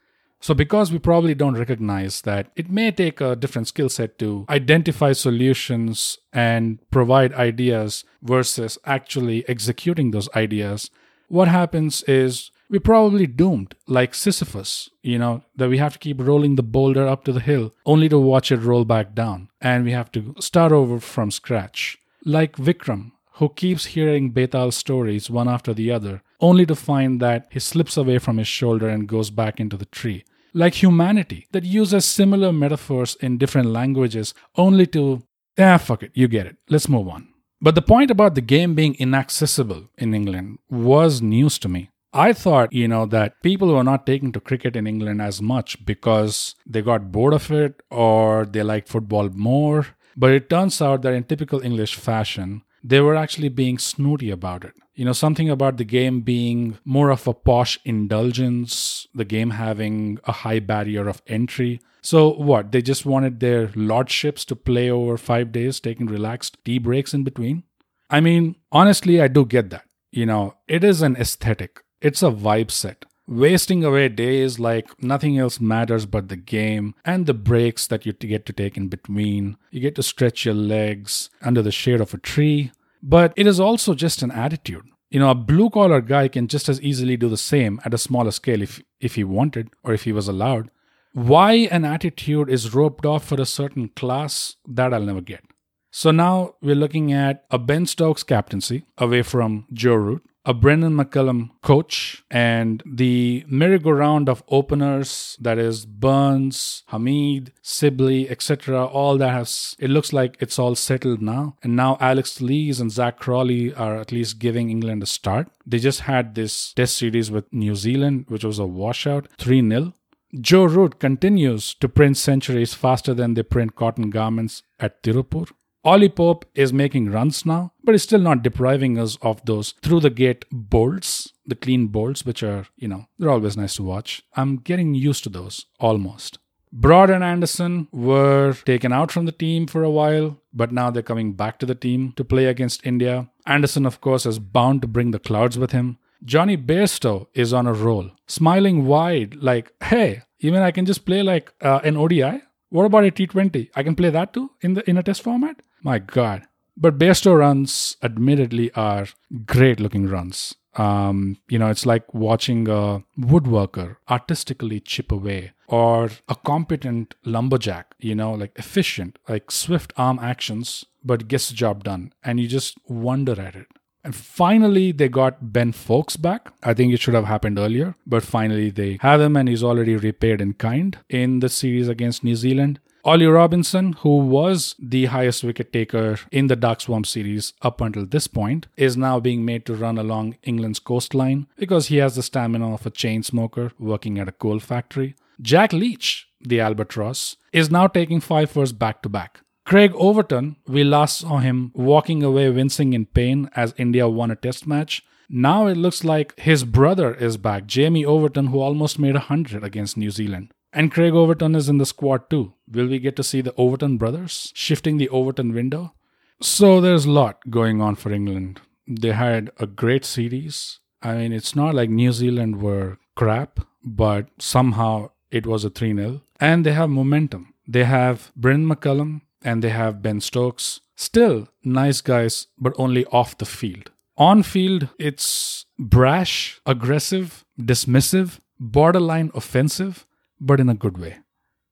So, 0.43 0.55
because 0.55 0.91
we 0.91 0.97
probably 0.97 1.35
don't 1.35 1.57
recognize 1.57 2.21
that 2.21 2.47
it 2.55 2.67
may 2.67 2.89
take 2.89 3.21
a 3.21 3.35
different 3.35 3.67
skill 3.67 3.89
set 3.89 4.17
to 4.19 4.45
identify 4.49 5.11
solutions 5.13 6.17
and 6.33 6.79
provide 6.89 7.31
ideas 7.33 8.05
versus 8.23 8.79
actually 8.83 9.47
executing 9.47 10.09
those 10.09 10.27
ideas, 10.35 10.89
what 11.27 11.47
happens 11.47 12.01
is 12.03 12.49
we're 12.71 12.79
probably 12.79 13.27
doomed, 13.27 13.75
like 13.85 14.15
Sisyphus, 14.15 14.89
you 15.03 15.19
know, 15.19 15.43
that 15.55 15.69
we 15.69 15.77
have 15.77 15.93
to 15.93 15.99
keep 15.99 16.19
rolling 16.19 16.55
the 16.55 16.63
boulder 16.63 17.07
up 17.07 17.23
to 17.25 17.33
the 17.33 17.39
hill 17.39 17.71
only 17.85 18.09
to 18.09 18.17
watch 18.17 18.51
it 18.51 18.61
roll 18.61 18.83
back 18.83 19.13
down. 19.13 19.49
And 19.61 19.85
we 19.85 19.91
have 19.91 20.11
to 20.13 20.33
start 20.39 20.71
over 20.71 20.99
from 20.99 21.29
scratch. 21.29 21.99
Like 22.25 22.55
Vikram, 22.55 23.11
who 23.33 23.49
keeps 23.49 23.85
hearing 23.85 24.33
Betal 24.33 24.73
stories 24.73 25.29
one 25.29 25.47
after 25.47 25.71
the 25.71 25.91
other, 25.91 26.23
only 26.39 26.65
to 26.65 26.75
find 26.75 27.19
that 27.21 27.47
he 27.51 27.59
slips 27.59 27.95
away 27.95 28.17
from 28.17 28.37
his 28.37 28.47
shoulder 28.47 28.89
and 28.89 29.07
goes 29.07 29.29
back 29.29 29.59
into 29.59 29.77
the 29.77 29.85
tree 29.85 30.23
like 30.53 30.81
humanity 30.81 31.47
that 31.51 31.63
uses 31.63 32.05
similar 32.05 32.51
metaphors 32.51 33.15
in 33.21 33.37
different 33.37 33.69
languages 33.69 34.33
only 34.55 34.85
to, 34.87 35.23
ah, 35.57 35.77
fuck 35.77 36.03
it, 36.03 36.11
you 36.13 36.27
get 36.27 36.45
it, 36.45 36.57
let's 36.69 36.89
move 36.89 37.07
on. 37.07 37.27
But 37.61 37.75
the 37.75 37.81
point 37.81 38.09
about 38.09 38.35
the 38.35 38.41
game 38.41 38.73
being 38.73 38.95
inaccessible 38.95 39.89
in 39.97 40.13
England 40.13 40.57
was 40.69 41.21
news 41.21 41.59
to 41.59 41.69
me. 41.69 41.89
I 42.13 42.33
thought, 42.33 42.73
you 42.73 42.87
know, 42.87 43.05
that 43.05 43.41
people 43.41 43.73
were 43.73 43.83
not 43.83 44.05
taking 44.05 44.31
to 44.33 44.41
cricket 44.41 44.75
in 44.75 44.87
England 44.87 45.21
as 45.21 45.41
much 45.41 45.85
because 45.85 46.55
they 46.65 46.81
got 46.81 47.11
bored 47.11 47.33
of 47.33 47.49
it 47.51 47.81
or 47.89 48.45
they 48.45 48.63
liked 48.63 48.89
football 48.89 49.29
more. 49.29 49.87
But 50.17 50.31
it 50.31 50.49
turns 50.49 50.81
out 50.81 51.03
that 51.03 51.13
in 51.13 51.23
typical 51.23 51.61
English 51.61 51.95
fashion, 51.95 52.63
they 52.83 52.99
were 52.99 53.15
actually 53.15 53.49
being 53.49 53.77
snooty 53.77 54.29
about 54.29 54.65
it. 54.65 54.73
You 54.93 55.05
know, 55.05 55.13
something 55.13 55.49
about 55.49 55.77
the 55.77 55.85
game 55.85 56.21
being 56.21 56.77
more 56.83 57.09
of 57.09 57.27
a 57.27 57.33
posh 57.33 57.79
indulgence, 57.85 59.07
the 59.13 59.25
game 59.25 59.51
having 59.51 60.19
a 60.25 60.31
high 60.31 60.59
barrier 60.59 61.07
of 61.07 61.21
entry. 61.27 61.81
So, 62.01 62.33
what? 62.33 62.71
They 62.71 62.81
just 62.81 63.05
wanted 63.05 63.39
their 63.39 63.71
lordships 63.75 64.43
to 64.45 64.55
play 64.55 64.89
over 64.89 65.17
five 65.17 65.51
days, 65.51 65.79
taking 65.79 66.07
relaxed 66.07 66.57
tea 66.65 66.79
breaks 66.79 67.13
in 67.13 67.23
between? 67.23 67.63
I 68.09 68.19
mean, 68.19 68.55
honestly, 68.71 69.21
I 69.21 69.27
do 69.27 69.45
get 69.45 69.69
that. 69.69 69.85
You 70.11 70.25
know, 70.25 70.55
it 70.67 70.83
is 70.83 71.01
an 71.01 71.15
aesthetic, 71.15 71.81
it's 72.01 72.21
a 72.21 72.31
vibe 72.31 72.71
set 72.71 73.05
wasting 73.31 73.81
away 73.83 74.09
days 74.09 74.59
like 74.59 75.01
nothing 75.01 75.37
else 75.37 75.59
matters 75.59 76.05
but 76.05 76.27
the 76.27 76.35
game 76.35 76.93
and 77.05 77.25
the 77.25 77.33
breaks 77.33 77.87
that 77.87 78.05
you 78.05 78.11
get 78.11 78.45
to 78.45 78.53
take 78.53 78.75
in 78.75 78.89
between. 78.89 79.57
You 79.71 79.79
get 79.79 79.95
to 79.95 80.03
stretch 80.03 80.45
your 80.45 80.53
legs 80.53 81.29
under 81.41 81.61
the 81.61 81.71
shade 81.71 82.01
of 82.01 82.13
a 82.13 82.17
tree. 82.17 82.71
But 83.01 83.33
it 83.35 83.47
is 83.47 83.59
also 83.59 83.93
just 83.93 84.21
an 84.21 84.31
attitude. 84.31 84.85
You 85.09 85.19
know, 85.19 85.29
a 85.29 85.35
blue 85.35 85.69
collar 85.69 86.01
guy 86.01 86.27
can 86.27 86.47
just 86.47 86.69
as 86.69 86.81
easily 86.81 87.17
do 87.17 87.27
the 87.27 87.37
same 87.37 87.81
at 87.83 87.93
a 87.93 87.97
smaller 87.97 88.31
scale 88.31 88.61
if, 88.61 88.81
if 88.99 89.15
he 89.15 89.23
wanted 89.23 89.69
or 89.83 89.93
if 89.93 90.03
he 90.03 90.13
was 90.13 90.27
allowed. 90.27 90.69
Why 91.13 91.53
an 91.53 91.83
attitude 91.83 92.49
is 92.49 92.73
roped 92.73 93.05
off 93.05 93.25
for 93.25 93.39
a 93.41 93.45
certain 93.45 93.89
class, 93.89 94.55
that 94.65 94.93
I'll 94.93 95.01
never 95.01 95.19
get. 95.19 95.43
So 95.91 96.11
now 96.11 96.55
we're 96.61 96.75
looking 96.75 97.11
at 97.11 97.43
a 97.51 97.59
Ben 97.59 97.85
Stokes 97.85 98.23
captaincy 98.23 98.85
away 98.97 99.23
from 99.23 99.67
Joe 99.73 99.95
Root, 99.95 100.23
a 100.45 100.53
Brendon 100.53 100.95
McCullum 100.95 101.51
coach 101.61 102.23
and 102.31 102.81
the 102.85 103.45
merry-go-round 103.47 104.27
of 104.27 104.43
openers 104.47 105.37
that 105.39 105.59
is 105.59 105.85
Burns, 105.85 106.83
Hameed, 106.91 107.51
Sibley, 107.61 108.29
etc. 108.29 108.85
All 108.85 109.17
that 109.17 109.31
has 109.31 109.75
it 109.79 109.89
looks 109.89 110.13
like 110.13 110.37
it's 110.39 110.57
all 110.57 110.75
settled 110.75 111.21
now. 111.21 111.57
And 111.61 111.75
now 111.75 111.97
Alex 111.99 112.41
Lees 112.41 112.79
and 112.79 112.91
Zak 112.91 113.19
Crawley 113.19 113.73
are 113.75 113.97
at 113.97 114.11
least 114.11 114.39
giving 114.39 114.69
England 114.69 115.03
a 115.03 115.05
start. 115.05 115.49
They 115.65 115.79
just 115.79 116.01
had 116.01 116.33
this 116.33 116.73
test 116.73 116.97
series 116.97 117.29
with 117.29 117.51
New 117.53 117.75
Zealand, 117.75 118.25
which 118.27 118.43
was 118.43 118.57
a 118.57 118.65
washout, 118.65 119.27
3 119.37 119.67
0. 119.67 119.93
Joe 120.39 120.63
Root 120.63 120.99
continues 120.99 121.73
to 121.75 121.89
print 121.89 122.15
centuries 122.15 122.73
faster 122.73 123.13
than 123.13 123.33
they 123.33 123.43
print 123.43 123.75
cotton 123.75 124.09
garments 124.09 124.63
at 124.79 125.03
Tirupur. 125.03 125.51
Ollie 125.83 126.09
Pope 126.09 126.45
is 126.53 126.71
making 126.71 127.09
runs 127.09 127.43
now, 127.43 127.73
but 127.83 127.95
is 127.95 128.03
still 128.03 128.19
not 128.19 128.43
depriving 128.43 128.99
us 128.99 129.17
of 129.23 129.43
those 129.45 129.71
through 129.81 130.01
the 130.01 130.11
gate 130.11 130.45
bolts, 130.51 131.33
the 131.43 131.55
clean 131.55 131.87
bolts, 131.87 132.23
which 132.23 132.43
are, 132.43 132.67
you 132.75 132.87
know, 132.87 133.07
they're 133.17 133.31
always 133.31 133.57
nice 133.57 133.75
to 133.77 133.83
watch. 133.83 134.21
I'm 134.35 134.57
getting 134.57 134.93
used 134.93 135.23
to 135.23 135.29
those 135.29 135.65
almost. 135.79 136.37
Broad 136.71 137.09
and 137.09 137.23
Anderson 137.23 137.87
were 137.91 138.53
taken 138.63 138.93
out 138.93 139.11
from 139.11 139.25
the 139.25 139.31
team 139.31 139.65
for 139.65 139.81
a 139.81 139.89
while, 139.89 140.37
but 140.53 140.71
now 140.71 140.91
they're 140.91 141.01
coming 141.01 141.33
back 141.33 141.57
to 141.59 141.65
the 141.65 141.75
team 141.75 142.13
to 142.15 142.23
play 142.23 142.45
against 142.45 142.85
India. 142.85 143.29
Anderson, 143.47 143.87
of 143.87 144.01
course, 144.01 144.27
is 144.27 144.37
bound 144.37 144.83
to 144.83 144.87
bring 144.87 145.09
the 145.09 145.19
clouds 145.19 145.57
with 145.57 145.71
him. 145.71 145.97
Jonny 146.23 146.57
Bairstow 146.57 147.25
is 147.33 147.53
on 147.53 147.65
a 147.65 147.73
roll, 147.73 148.11
smiling 148.27 148.85
wide, 148.85 149.35
like, 149.35 149.73
hey, 149.83 150.21
even 150.39 150.61
I 150.61 150.69
can 150.69 150.85
just 150.85 151.05
play 151.05 151.23
like 151.23 151.51
uh, 151.59 151.79
an 151.83 151.97
ODI. 151.97 152.43
What 152.69 152.85
about 152.85 153.03
a 153.03 153.11
T20? 153.11 153.69
I 153.75 153.81
can 153.81 153.95
play 153.95 154.11
that 154.11 154.31
too 154.31 154.51
in 154.61 154.75
the 154.75 154.87
in 154.87 154.97
a 154.97 155.03
test 155.03 155.23
format. 155.23 155.59
My 155.83 155.99
God. 155.99 156.43
But 156.77 156.97
Bairstow 156.97 157.37
runs, 157.37 157.97
admittedly, 158.01 158.71
are 158.73 159.07
great 159.45 159.79
looking 159.79 160.07
runs. 160.07 160.55
Um, 160.75 161.37
you 161.49 161.59
know, 161.59 161.69
it's 161.69 161.85
like 161.85 162.13
watching 162.13 162.67
a 162.69 163.03
woodworker 163.19 163.97
artistically 164.09 164.79
chip 164.79 165.11
away 165.11 165.51
or 165.67 166.09
a 166.29 166.35
competent 166.35 167.15
lumberjack, 167.25 167.93
you 167.99 168.15
know, 168.15 168.31
like 168.31 168.53
efficient, 168.55 169.19
like 169.27 169.51
swift 169.51 169.91
arm 169.97 170.17
actions, 170.19 170.85
but 171.03 171.27
gets 171.27 171.49
the 171.49 171.55
job 171.55 171.83
done. 171.83 172.13
And 172.23 172.39
you 172.39 172.47
just 172.47 172.77
wonder 172.87 173.39
at 173.39 173.55
it. 173.55 173.67
And 174.03 174.15
finally, 174.15 174.91
they 174.91 175.09
got 175.09 175.53
Ben 175.53 175.73
Foakes 175.73 176.17
back. 176.17 176.51
I 176.63 176.73
think 176.73 176.93
it 176.93 176.99
should 176.99 177.13
have 177.13 177.25
happened 177.25 177.59
earlier, 177.59 177.95
but 178.07 178.23
finally 178.23 178.71
they 178.71 178.97
have 179.01 179.21
him 179.21 179.35
and 179.35 179.47
he's 179.47 179.63
already 179.63 179.95
repaid 179.95 180.41
in 180.41 180.53
kind 180.53 180.97
in 181.09 181.39
the 181.39 181.49
series 181.49 181.87
against 181.87 182.23
New 182.23 182.35
Zealand. 182.35 182.79
Ollie 183.03 183.25
Robinson, 183.25 183.93
who 183.93 184.17
was 184.17 184.75
the 184.77 185.05
highest 185.05 185.43
wicket 185.43 185.73
taker 185.73 186.19
in 186.31 186.45
the 186.47 186.55
Dark 186.55 186.81
Swamp 186.81 187.07
series 187.07 187.53
up 187.63 187.81
until 187.81 188.05
this 188.05 188.27
point, 188.27 188.67
is 188.77 188.95
now 188.95 189.19
being 189.19 189.43
made 189.43 189.65
to 189.65 189.73
run 189.73 189.97
along 189.97 190.37
England's 190.43 190.77
coastline 190.77 191.47
because 191.57 191.87
he 191.87 191.97
has 191.97 192.15
the 192.15 192.21
stamina 192.21 192.71
of 192.71 192.85
a 192.85 192.91
chain 192.91 193.23
smoker 193.23 193.71
working 193.79 194.19
at 194.19 194.27
a 194.27 194.31
coal 194.31 194.59
factory. 194.59 195.15
Jack 195.41 195.73
Leach, 195.73 196.27
the 196.39 196.59
albatross, 196.59 197.37
is 197.51 197.71
now 197.71 197.87
taking 197.87 198.19
five-fors 198.19 198.71
back 198.71 199.01
to 199.01 199.09
back. 199.09 199.39
Craig 199.65 199.93
Overton, 199.95 200.57
we 200.67 200.83
last 200.83 201.19
saw 201.19 201.39
him 201.39 201.71
walking 201.73 202.21
away 202.21 202.51
wincing 202.51 202.93
in 202.93 203.07
pain 203.07 203.49
as 203.55 203.73
India 203.77 204.07
won 204.07 204.29
a 204.29 204.35
test 204.35 204.67
match. 204.67 205.03
Now 205.27 205.65
it 205.65 205.75
looks 205.75 206.03
like 206.03 206.39
his 206.39 206.63
brother 206.63 207.15
is 207.15 207.37
back, 207.37 207.65
Jamie 207.65 208.05
Overton, 208.05 208.47
who 208.47 208.59
almost 208.59 208.99
made 208.99 209.15
100 209.15 209.63
against 209.63 209.97
New 209.97 210.11
Zealand. 210.11 210.53
And 210.73 210.91
Craig 210.91 211.13
Overton 211.13 211.55
is 211.55 211.67
in 211.67 211.77
the 211.77 211.85
squad 211.85 212.29
too. 212.29 212.53
Will 212.71 212.87
we 212.87 212.99
get 212.99 213.15
to 213.17 213.23
see 213.23 213.41
the 213.41 213.53
Overton 213.55 213.97
brothers 213.97 214.51
shifting 214.55 214.97
the 214.97 215.09
Overton 215.09 215.53
window? 215.53 215.93
So 216.41 216.79
there's 216.79 217.05
a 217.05 217.11
lot 217.11 217.49
going 217.49 217.81
on 217.81 217.95
for 217.95 218.11
England. 218.11 218.61
They 218.87 219.11
had 219.11 219.51
a 219.59 219.67
great 219.67 220.05
series. 220.05 220.79
I 221.01 221.15
mean, 221.15 221.33
it's 221.33 221.55
not 221.55 221.75
like 221.75 221.89
New 221.89 222.11
Zealand 222.11 222.61
were 222.61 222.97
crap, 223.15 223.59
but 223.83 224.27
somehow 224.39 225.11
it 225.29 225.45
was 225.45 225.65
a 225.65 225.69
3 225.69 225.93
0. 225.95 226.21
And 226.39 226.65
they 226.65 226.73
have 226.73 226.89
momentum. 226.89 227.53
They 227.67 227.83
have 227.83 228.31
Brendon 228.35 228.69
McCullum 228.69 229.21
and 229.43 229.63
they 229.63 229.69
have 229.69 230.01
Ben 230.01 230.21
Stokes. 230.21 230.81
Still 230.95 231.47
nice 231.63 232.01
guys, 232.01 232.47
but 232.57 232.73
only 232.77 233.05
off 233.05 233.37
the 233.37 233.45
field. 233.45 233.91
On 234.17 234.43
field, 234.43 234.89
it's 234.99 235.65
brash, 235.79 236.61
aggressive, 236.65 237.43
dismissive, 237.59 238.39
borderline 238.59 239.31
offensive 239.33 240.05
but 240.41 240.59
in 240.59 240.67
a 240.67 240.73
good 240.73 240.97
way. 240.97 241.19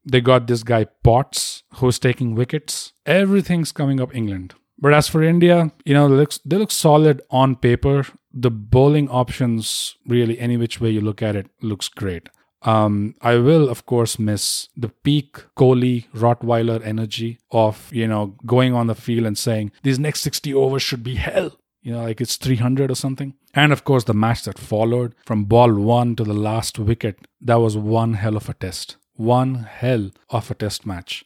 They 0.05 0.21
got 0.21 0.47
this 0.47 0.63
guy 0.63 0.85
Potts, 1.03 1.63
who's 1.75 1.99
taking 1.99 2.35
wickets. 2.35 2.93
Everything's 3.05 3.73
coming 3.73 3.99
up 3.99 4.15
England. 4.15 4.53
But 4.77 4.93
as 4.93 5.09
for 5.09 5.21
India, 5.21 5.71
you 5.83 5.93
know, 5.93 6.07
they 6.07 6.15
look, 6.15 6.33
they 6.45 6.57
look 6.57 6.71
solid 6.71 7.21
on 7.29 7.57
paper. 7.57 8.05
The 8.31 8.49
bowling 8.49 9.09
options, 9.09 9.97
really, 10.07 10.39
any 10.39 10.55
which 10.55 10.79
way 10.79 10.91
you 10.91 11.01
look 11.01 11.21
at 11.21 11.35
it, 11.35 11.47
looks 11.61 11.89
great. 11.89 12.29
Um, 12.61 13.15
I 13.21 13.35
will, 13.35 13.69
of 13.69 13.85
course, 13.85 14.19
miss 14.19 14.69
the 14.75 14.89
peak 14.89 15.37
Kohli 15.57 16.07
Rottweiler 16.13 16.85
energy 16.85 17.39
of, 17.51 17.89
you 17.91 18.07
know, 18.07 18.35
going 18.45 18.73
on 18.73 18.87
the 18.87 18.95
field 18.95 19.25
and 19.25 19.37
saying, 19.37 19.71
these 19.83 19.99
next 19.99 20.21
60 20.21 20.53
overs 20.53 20.81
should 20.81 21.03
be 21.03 21.15
hell. 21.15 21.57
You 21.81 21.93
know, 21.93 22.03
like 22.03 22.21
it's 22.21 22.35
300 22.35 22.91
or 22.91 22.95
something. 22.95 23.35
And 23.53 23.71
of 23.71 23.83
course, 23.83 24.03
the 24.03 24.13
match 24.13 24.43
that 24.43 24.59
followed 24.59 25.15
from 25.25 25.45
ball 25.45 25.73
one 25.73 26.15
to 26.17 26.23
the 26.23 26.33
last 26.33 26.77
wicket, 26.77 27.27
that 27.41 27.55
was 27.55 27.77
one 27.77 28.13
hell 28.13 28.37
of 28.37 28.49
a 28.49 28.53
test. 28.53 28.97
One 29.15 29.55
hell 29.55 30.11
of 30.29 30.51
a 30.51 30.55
test 30.55 30.85
match. 30.85 31.25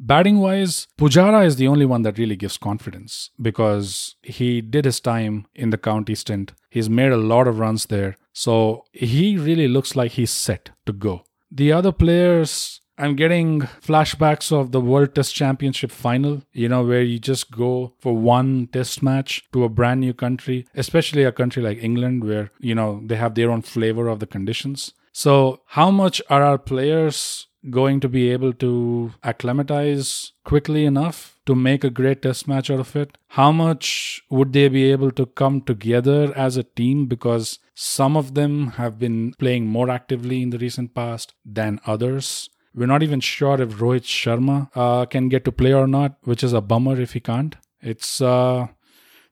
Batting 0.00 0.38
wise, 0.38 0.86
Pujara 0.96 1.44
is 1.44 1.56
the 1.56 1.66
only 1.66 1.84
one 1.84 2.02
that 2.02 2.18
really 2.18 2.36
gives 2.36 2.56
confidence 2.56 3.30
because 3.42 4.14
he 4.22 4.60
did 4.60 4.84
his 4.84 5.00
time 5.00 5.46
in 5.56 5.70
the 5.70 5.78
county 5.78 6.14
stint. 6.14 6.52
He's 6.70 6.88
made 6.88 7.10
a 7.10 7.16
lot 7.16 7.48
of 7.48 7.58
runs 7.58 7.86
there. 7.86 8.16
So 8.32 8.84
he 8.92 9.36
really 9.36 9.66
looks 9.66 9.96
like 9.96 10.12
he's 10.12 10.30
set 10.30 10.70
to 10.86 10.92
go. 10.92 11.24
The 11.50 11.72
other 11.72 11.90
players, 11.90 12.80
I'm 13.00 13.14
getting 13.14 13.60
flashbacks 13.60 14.50
of 14.50 14.72
the 14.72 14.80
World 14.80 15.14
Test 15.14 15.32
Championship 15.32 15.92
final, 15.92 16.42
you 16.52 16.68
know, 16.68 16.82
where 16.82 17.02
you 17.02 17.20
just 17.20 17.52
go 17.52 17.92
for 18.00 18.16
one 18.16 18.68
test 18.72 19.04
match 19.04 19.44
to 19.52 19.62
a 19.62 19.68
brand 19.68 20.00
new 20.00 20.12
country, 20.12 20.66
especially 20.74 21.22
a 21.22 21.30
country 21.30 21.62
like 21.62 21.78
England, 21.80 22.24
where, 22.24 22.50
you 22.58 22.74
know, 22.74 23.00
they 23.06 23.14
have 23.14 23.36
their 23.36 23.52
own 23.52 23.62
flavor 23.62 24.08
of 24.08 24.18
the 24.18 24.26
conditions. 24.26 24.94
So, 25.12 25.60
how 25.66 25.92
much 25.92 26.20
are 26.28 26.42
our 26.42 26.58
players 26.58 27.46
going 27.70 28.00
to 28.00 28.08
be 28.08 28.30
able 28.30 28.52
to 28.54 29.12
acclimatize 29.22 30.32
quickly 30.44 30.84
enough 30.84 31.38
to 31.46 31.54
make 31.54 31.84
a 31.84 31.90
great 31.90 32.22
test 32.22 32.48
match 32.48 32.68
out 32.68 32.80
of 32.80 32.96
it? 32.96 33.16
How 33.28 33.52
much 33.52 34.22
would 34.28 34.52
they 34.52 34.68
be 34.68 34.90
able 34.90 35.12
to 35.12 35.26
come 35.26 35.60
together 35.60 36.32
as 36.36 36.56
a 36.56 36.64
team 36.64 37.06
because 37.06 37.60
some 37.74 38.16
of 38.16 38.34
them 38.34 38.72
have 38.72 38.98
been 38.98 39.34
playing 39.38 39.68
more 39.68 39.88
actively 39.88 40.42
in 40.42 40.50
the 40.50 40.58
recent 40.58 40.94
past 40.94 41.34
than 41.44 41.80
others? 41.86 42.50
We're 42.78 42.86
not 42.86 43.02
even 43.02 43.20
sure 43.20 43.60
if 43.60 43.70
Rohit 43.78 44.04
Sharma 44.04 44.70
uh, 44.74 45.04
can 45.06 45.28
get 45.28 45.44
to 45.46 45.52
play 45.52 45.74
or 45.74 45.88
not, 45.88 46.16
which 46.22 46.44
is 46.44 46.52
a 46.52 46.60
bummer 46.60 47.00
if 47.00 47.12
he 47.12 47.20
can't. 47.20 47.56
It's 47.80 48.20
uh, 48.20 48.68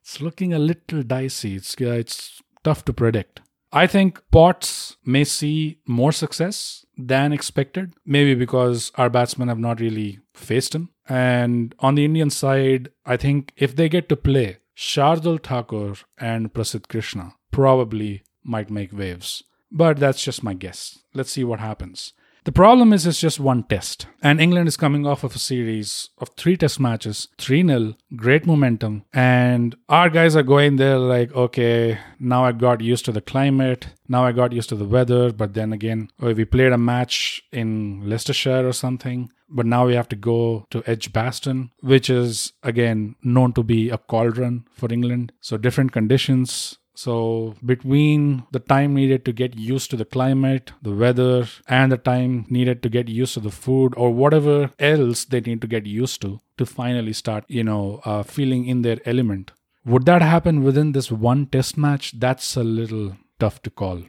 it's 0.01 0.21
looking 0.21 0.53
a 0.53 0.59
little 0.59 1.03
dicey. 1.03 1.55
It's 1.55 1.75
uh, 1.81 1.91
it's 1.91 2.43
tough 2.65 2.85
to 2.87 2.93
predict. 2.93 3.41
I 3.73 3.87
think 3.87 4.21
Potts 4.33 4.97
may 5.05 5.25
see 5.25 5.79
more 5.87 6.13
success 6.13 6.85
than 6.97 7.33
expected, 7.33 7.93
maybe 8.05 8.35
because 8.35 8.91
our 8.97 9.11
batsmen 9.11 9.49
have 9.49 9.59
not 9.59 9.81
really 9.81 10.19
faced 10.35 10.75
him. 10.75 10.91
And 11.09 11.75
on 11.79 11.95
the 11.95 12.05
Indian 12.05 12.31
side, 12.31 12.89
I 13.05 13.17
think 13.17 13.53
if 13.57 13.77
they 13.77 13.89
get 13.89 14.09
to 14.09 14.17
play, 14.17 14.59
Shardul 14.77 15.43
Thakur 15.43 15.95
and 16.19 16.53
Prasidh 16.53 16.89
Krishna 16.89 17.35
probably 17.51 18.23
might 18.43 18.71
make 18.71 18.93
waves. 18.93 19.43
But 19.71 19.99
that's 19.99 20.23
just 20.23 20.43
my 20.43 20.55
guess. 20.55 20.99
Let's 21.15 21.33
see 21.33 21.45
what 21.45 21.61
happens. 21.61 22.13
The 22.47 22.53
problem 22.53 22.93
is 22.93 23.05
it's 23.09 23.19
just 23.19 23.41
one 23.41 23.65
test, 23.65 24.07
and 24.23 24.41
England 24.41 24.69
is 24.69 24.77
coming 24.77 25.05
off 25.05 25.25
of 25.25 25.35
a 25.35 25.39
series 25.39 26.11
of 26.19 26.29
three 26.37 26.57
test 26.57 26.79
matches, 26.79 27.27
3 27.39 27.67
0, 27.67 27.95
great 28.15 28.47
momentum, 28.47 29.03
and 29.13 29.75
our 29.89 30.09
guys 30.09 30.37
are 30.37 30.45
going 30.45 30.77
there 30.77 30.97
like, 30.97 31.35
okay, 31.35 31.99
now 32.21 32.45
I 32.45 32.53
got 32.53 32.81
used 32.81 33.05
to 33.07 33.11
the 33.11 33.21
climate, 33.21 33.89
now 34.07 34.25
I 34.25 34.31
got 34.31 34.53
used 34.53 34.69
to 34.69 34.77
the 34.77 34.85
weather, 34.85 35.33
but 35.33 35.55
then 35.55 35.73
again, 35.73 36.09
oh, 36.23 36.35
we 36.35 36.45
played 36.45 36.71
a 36.71 36.79
match 36.79 37.43
in 37.51 38.09
Leicestershire 38.09 38.65
or 38.65 38.73
something, 38.73 39.29
but 39.49 39.67
now 39.67 39.85
we 39.85 39.97
have 39.97 40.09
to 40.11 40.17
go 40.17 40.67
to 40.71 40.85
Edgbaston, 40.87 41.73
which 41.81 42.09
is 42.09 42.53
again 42.63 43.17
known 43.25 43.55
to 43.55 43.65
be 43.65 43.91
a 43.91 43.99
cauldron 43.99 44.67
for 44.71 44.93
England. 44.93 45.33
So 45.41 45.57
different 45.57 45.91
conditions, 45.91 46.79
so, 46.97 47.55
between 47.63 48.45
the 48.53 48.59
time 48.59 48.95
needed 48.95 49.27
to 49.27 49.33
get 49.33 49.55
used 49.55 49.91
to 49.91 49.97
the 49.97 50.07
climate, 50.07 50.73
the 50.81 50.95
weather, 50.95 51.47
and 51.69 51.93
the 51.93 51.99
time 51.99 52.47
needed 52.49 52.83
to 52.85 52.89
get 52.89 53.07
used 53.07 53.35
to 53.35 53.41
the 53.41 53.51
food 53.51 53.93
or 53.99 54.15
whatever 54.15 54.71
else 54.79 55.27
they 55.27 55.43
need 55.43 55.61
to 55.61 55.67
get 55.67 55.85
used 55.85 56.23
to 56.23 56.41
to 56.57 56.65
finally 56.65 57.13
start, 57.13 57.45
you 57.49 57.63
know, 57.63 58.01
uh, 58.07 58.23
feeling 58.23 58.65
in 58.65 58.81
their 58.81 58.99
element. 59.05 59.53
Would 59.85 60.07
that 60.07 60.23
happen 60.23 60.65
within 60.65 60.93
this 60.93 61.13
one 61.13 61.47
test 61.47 61.77
match? 61.77 62.19
That's 62.19 62.57
a 62.57 62.65
little 62.65 63.19
tough 63.39 63.61
to 63.65 63.71
call. 63.71 64.03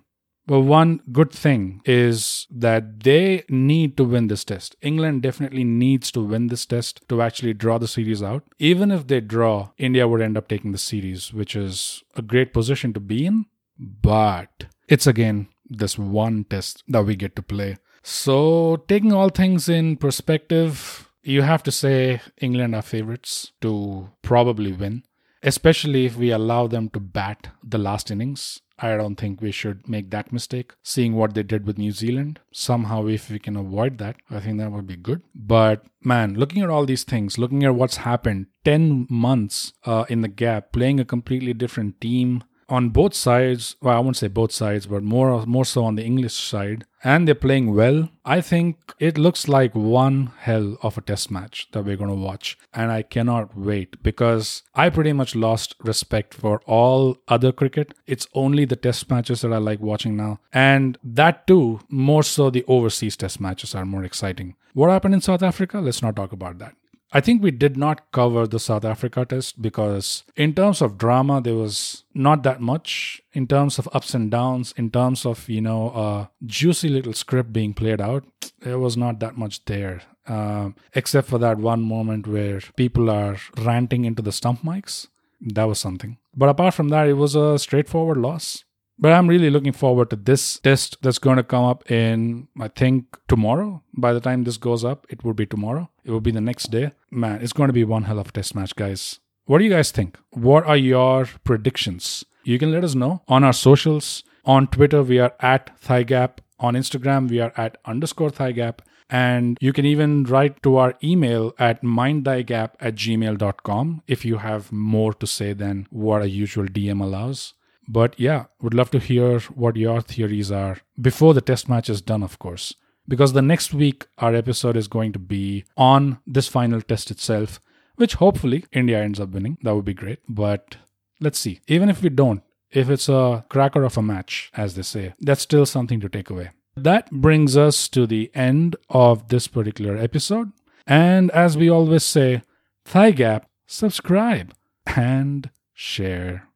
But 0.48 0.62
one 0.62 1.02
good 1.12 1.32
thing 1.32 1.82
is 1.84 2.48
that 2.50 3.02
they 3.02 3.44
need 3.50 3.98
to 3.98 4.06
win 4.06 4.28
this 4.28 4.46
test. 4.46 4.78
England 4.82 5.22
definitely 5.22 5.66
needs 5.66 6.10
to 6.12 6.22
win 6.22 6.48
this 6.48 6.66
test 6.66 7.02
to 7.10 7.22
actually 7.22 7.54
draw 7.54 7.78
the 7.78 7.88
series 7.88 8.24
out. 8.24 8.44
Even 8.58 8.90
if 8.90 9.08
they 9.08 9.20
draw, 9.20 9.72
India 9.78 10.08
would 10.08 10.22
end 10.22 10.38
up 10.38 10.48
taking 10.48 10.72
the 10.72 10.78
series, 10.78 11.34
which 11.34 11.54
is 11.54 12.02
a 12.16 12.22
great 12.22 12.54
position 12.54 12.94
to 12.94 13.02
be 13.02 13.26
in. 13.26 13.46
But 13.78 14.68
it's 14.88 15.06
again 15.06 15.50
this 15.70 16.00
one 16.00 16.46
test 16.46 16.82
that 16.88 17.06
we 17.06 17.18
get 17.18 17.36
to 17.36 17.42
play. 17.42 17.76
So, 18.02 18.86
taking 18.88 19.12
all 19.12 19.28
things 19.28 19.68
in 19.68 19.98
perspective, 19.98 21.10
you 21.24 21.42
have 21.42 21.62
to 21.64 21.74
say 21.74 22.22
England 22.40 22.74
are 22.74 22.82
favorites 22.82 23.52
to 23.60 24.12
probably 24.22 24.72
win, 24.72 25.04
especially 25.44 26.06
if 26.06 26.16
we 26.16 26.32
allow 26.32 26.68
them 26.68 26.88
to 26.92 27.02
bat 27.02 27.50
the 27.62 27.78
last 27.78 28.10
innings 28.10 28.62
I 28.80 28.96
don't 28.96 29.16
think 29.16 29.42
we 29.42 29.52
should 29.52 29.88
make 29.88 30.12
that 30.12 30.32
mistake. 30.32 30.74
Seeing 30.84 31.16
what 31.16 31.34
they 31.34 31.44
did 31.44 31.66
with 31.66 31.78
New 31.78 31.92
Zealand, 31.92 32.40
somehow, 32.52 33.08
if 33.08 33.30
we 33.30 33.40
can 33.40 33.56
avoid 33.56 33.98
that, 33.98 34.18
I 34.30 34.40
think 34.40 34.60
that 34.60 34.72
would 34.72 34.88
be 34.88 34.96
good. 34.96 35.24
But 35.34 35.86
man, 36.04 36.36
looking 36.36 36.62
at 36.62 36.70
all 36.70 36.86
these 36.86 37.04
things, 37.04 37.38
looking 37.38 37.64
at 37.64 37.76
what's 37.76 37.98
happened, 37.98 38.48
10 38.66 39.08
months 39.10 39.74
uh, 39.86 40.06
in 40.10 40.22
the 40.22 40.28
gap, 40.28 40.72
playing 40.72 41.00
a 41.00 41.06
completely 41.06 41.54
different 41.54 42.00
team, 42.00 42.44
on 42.70 42.90
both 42.90 43.14
sides, 43.14 43.76
well, 43.82 43.96
I 43.96 44.00
won't 44.00 44.18
say 44.18 44.28
both 44.28 44.52
sides, 44.52 44.88
but 44.88 45.04
more 45.04 45.46
more 45.46 45.66
so 45.66 45.86
on 45.86 45.96
the 45.96 46.04
English 46.04 46.34
side, 46.34 46.86
and 47.04 47.28
they're 47.28 47.36
playing 47.36 47.74
well. 47.74 48.10
I 48.26 48.42
think 48.42 48.78
it 49.00 49.18
looks 49.18 49.48
like 49.48 49.74
one 49.74 50.32
hell 50.40 50.78
of 50.82 50.98
a 50.98 51.02
test 51.02 51.32
match 51.32 51.68
that 51.72 51.84
we're 51.84 51.96
going 51.96 52.10
to 52.10 52.16
watch, 52.16 52.58
and 52.74 52.92
I 52.92 53.02
cannot 53.04 53.58
wait 53.58 54.02
because 54.04 54.64
I 54.76 54.90
pretty 54.90 55.14
much 55.14 55.36
lost 55.36 55.76
respect 55.84 56.34
for 56.34 56.62
all 56.66 57.18
other 57.28 57.52
cricket. 57.52 57.94
It's 58.06 58.28
only 58.34 58.66
the 58.66 58.76
test 58.76 59.10
matches 59.10 59.42
that 59.42 59.54
I 59.54 59.58
like 59.58 59.80
watching 59.80 60.18
now, 60.18 60.40
and 60.52 60.98
that 61.04 61.48
too, 61.48 61.80
more 61.90 62.24
so 62.24 62.50
the 62.50 62.66
overseas 62.68 63.16
test 63.16 63.40
matches 63.40 63.76
are 63.76 63.86
more 63.86 64.04
exciting. 64.04 64.56
What 64.74 64.90
happened 64.90 65.14
in 65.14 65.22
South 65.22 65.42
Africa? 65.42 65.80
Let's 65.80 66.02
not 66.02 66.16
talk 66.16 66.32
about 66.32 66.60
that. 66.60 66.76
I 67.14 67.22
think 67.22 67.42
we 67.42 67.52
did 67.52 67.78
not 67.78 68.12
cover 68.12 68.46
the 68.46 68.60
South 68.60 68.84
Africa 68.84 69.26
test 69.26 69.62
because, 69.62 70.24
in 70.36 70.54
terms 70.54 70.82
of 70.82 70.98
drama, 70.98 71.40
there 71.42 71.56
was 71.56 72.04
not 72.14 72.44
that 72.44 72.60
much. 72.60 73.22
In 73.32 73.48
terms 73.48 73.80
of 73.80 73.88
ups 73.94 74.14
and 74.14 74.30
downs, 74.30 74.74
in 74.76 74.92
terms 74.92 75.26
of, 75.26 75.48
you 75.48 75.62
know, 75.62 75.90
a 75.90 76.30
juicy 76.46 76.90
little 76.90 77.14
script 77.14 77.54
being 77.54 77.74
played 77.74 78.02
out, 78.02 78.26
there 78.60 78.80
was 78.80 78.98
not 78.98 79.20
that 79.22 79.38
much 79.38 79.64
there. 79.66 80.02
Uh, 80.28 80.72
except 80.94 81.30
for 81.30 81.38
that 81.38 81.58
one 81.58 81.82
moment 81.82 82.28
where 82.28 82.60
people 82.76 83.10
are 83.10 83.38
ranting 83.58 84.04
into 84.04 84.22
the 84.22 84.34
stump 84.34 84.62
mics. 84.62 85.08
That 85.40 85.64
was 85.64 85.80
something. 85.80 86.18
But 86.36 86.50
apart 86.50 86.74
from 86.74 86.90
that, 86.90 87.08
it 87.08 87.14
was 87.14 87.36
a 87.36 87.58
straightforward 87.58 88.18
loss. 88.18 88.66
But 89.00 89.14
I'm 89.14 89.28
really 89.28 89.50
looking 89.50 89.74
forward 89.74 90.10
to 90.10 90.16
this 90.16 90.60
test 90.60 90.98
that's 91.02 91.20
going 91.20 91.38
to 91.38 91.44
come 91.44 91.64
up 91.64 91.90
in, 91.92 92.48
I 92.60 92.68
think, 92.68 93.18
tomorrow. 93.28 93.84
By 93.94 94.14
the 94.14 94.20
time 94.20 94.44
this 94.44 94.58
goes 94.58 94.84
up, 94.84 95.06
it 95.10 95.24
will 95.24 95.36
be 95.36 95.46
tomorrow. 95.46 95.90
It 96.04 96.12
will 96.12 96.22
be 96.22 96.32
the 96.32 96.42
next 96.42 96.72
day. 96.72 96.92
Man, 97.12 97.42
it's 97.42 97.54
going 97.54 97.68
to 97.68 97.74
be 97.74 97.84
one 97.84 98.04
hell 98.04 98.20
of 98.20 98.30
a 98.30 98.32
test 98.32 98.56
match, 98.56 98.76
guys. 98.76 99.20
What 99.46 99.60
do 99.60 99.66
you 99.66 99.70
guys 99.70 99.92
think? 99.92 100.18
What 100.32 100.66
are 100.66 100.76
your 100.78 101.28
predictions? 101.44 102.26
You 102.44 102.58
can 102.58 102.72
let 102.72 102.84
us 102.84 102.96
know 102.96 103.22
on 103.28 103.44
our 103.44 103.54
socials. 103.54 104.24
On 104.46 104.68
Twitter, 104.68 105.04
we 105.04 105.20
are 105.20 105.34
at 105.42 105.80
ThighGap. 105.80 106.40
On 106.60 106.74
Instagram, 106.74 107.30
we 107.30 107.40
are 107.40 107.54
at 107.56 107.78
underscore 107.86 108.30
ThighGap. 108.30 108.80
And 109.10 109.58
you 109.62 109.74
can 109.74 109.86
even 109.86 110.24
write 110.24 110.62
to 110.64 110.78
our 110.78 110.96
email 111.04 111.54
at 111.60 111.84
mindthigap 111.84 112.72
at 112.80 112.96
gmail.com 112.96 114.02
if 114.08 114.26
you 114.26 114.38
have 114.38 114.72
more 114.72 115.14
to 115.14 115.28
say 115.28 115.54
than 115.54 115.88
what 115.92 116.22
a 116.22 116.30
usual 116.30 116.66
DM 116.66 117.02
allows. 117.02 117.54
But 117.88 118.20
yeah, 118.20 118.46
would 118.62 118.74
love 118.74 118.92
to 118.92 119.00
hear 119.00 119.40
what 119.40 119.78
your 119.78 120.02
theories 120.02 120.52
are 120.52 120.78
before 121.00 121.34
the 121.34 121.42
test 121.42 121.70
match 121.70 121.90
is 121.90 122.02
done, 122.02 122.24
of 122.24 122.38
course. 122.40 122.74
Because 123.08 123.32
the 123.34 123.42
next 123.42 123.74
week, 123.74 124.08
our 124.18 124.36
episode 124.36 124.76
is 124.76 124.90
going 124.90 125.14
to 125.14 125.20
be 125.20 125.64
on 125.78 126.20
this 126.28 126.50
final 126.50 126.82
test 126.82 127.10
itself, 127.10 127.62
which 127.96 128.16
hopefully 128.16 128.66
India 128.74 129.02
ends 129.02 129.20
up 129.20 129.30
winning. 129.30 129.58
That 129.62 129.76
would 129.76 129.86
be 129.86 129.94
great. 129.94 130.20
But 130.28 130.76
let's 131.22 131.40
see. 131.40 131.62
Even 131.68 131.90
if 131.90 132.02
we 132.02 132.10
don't, 132.10 132.44
if 132.70 132.90
it's 132.90 133.08
a 133.08 133.46
cracker 133.48 133.84
of 133.84 133.98
a 133.98 134.02
match, 134.02 134.52
as 134.56 134.76
they 134.76 134.82
say, 134.82 135.14
that's 135.22 135.42
still 135.42 135.66
something 135.66 136.02
to 136.02 136.10
take 136.10 136.30
away. 136.30 136.52
That 136.76 137.10
brings 137.10 137.56
us 137.56 137.88
to 137.90 138.06
the 138.06 138.30
end 138.36 138.76
of 138.90 139.30
this 139.30 139.48
particular 139.48 139.98
episode. 139.98 140.52
And 140.86 141.32
as 141.32 141.58
we 141.58 141.70
always 141.70 142.04
say, 142.04 142.44
thigh 142.86 143.12
gap, 143.12 143.50
subscribe, 143.66 144.54
and 144.86 145.50
share. 145.74 146.47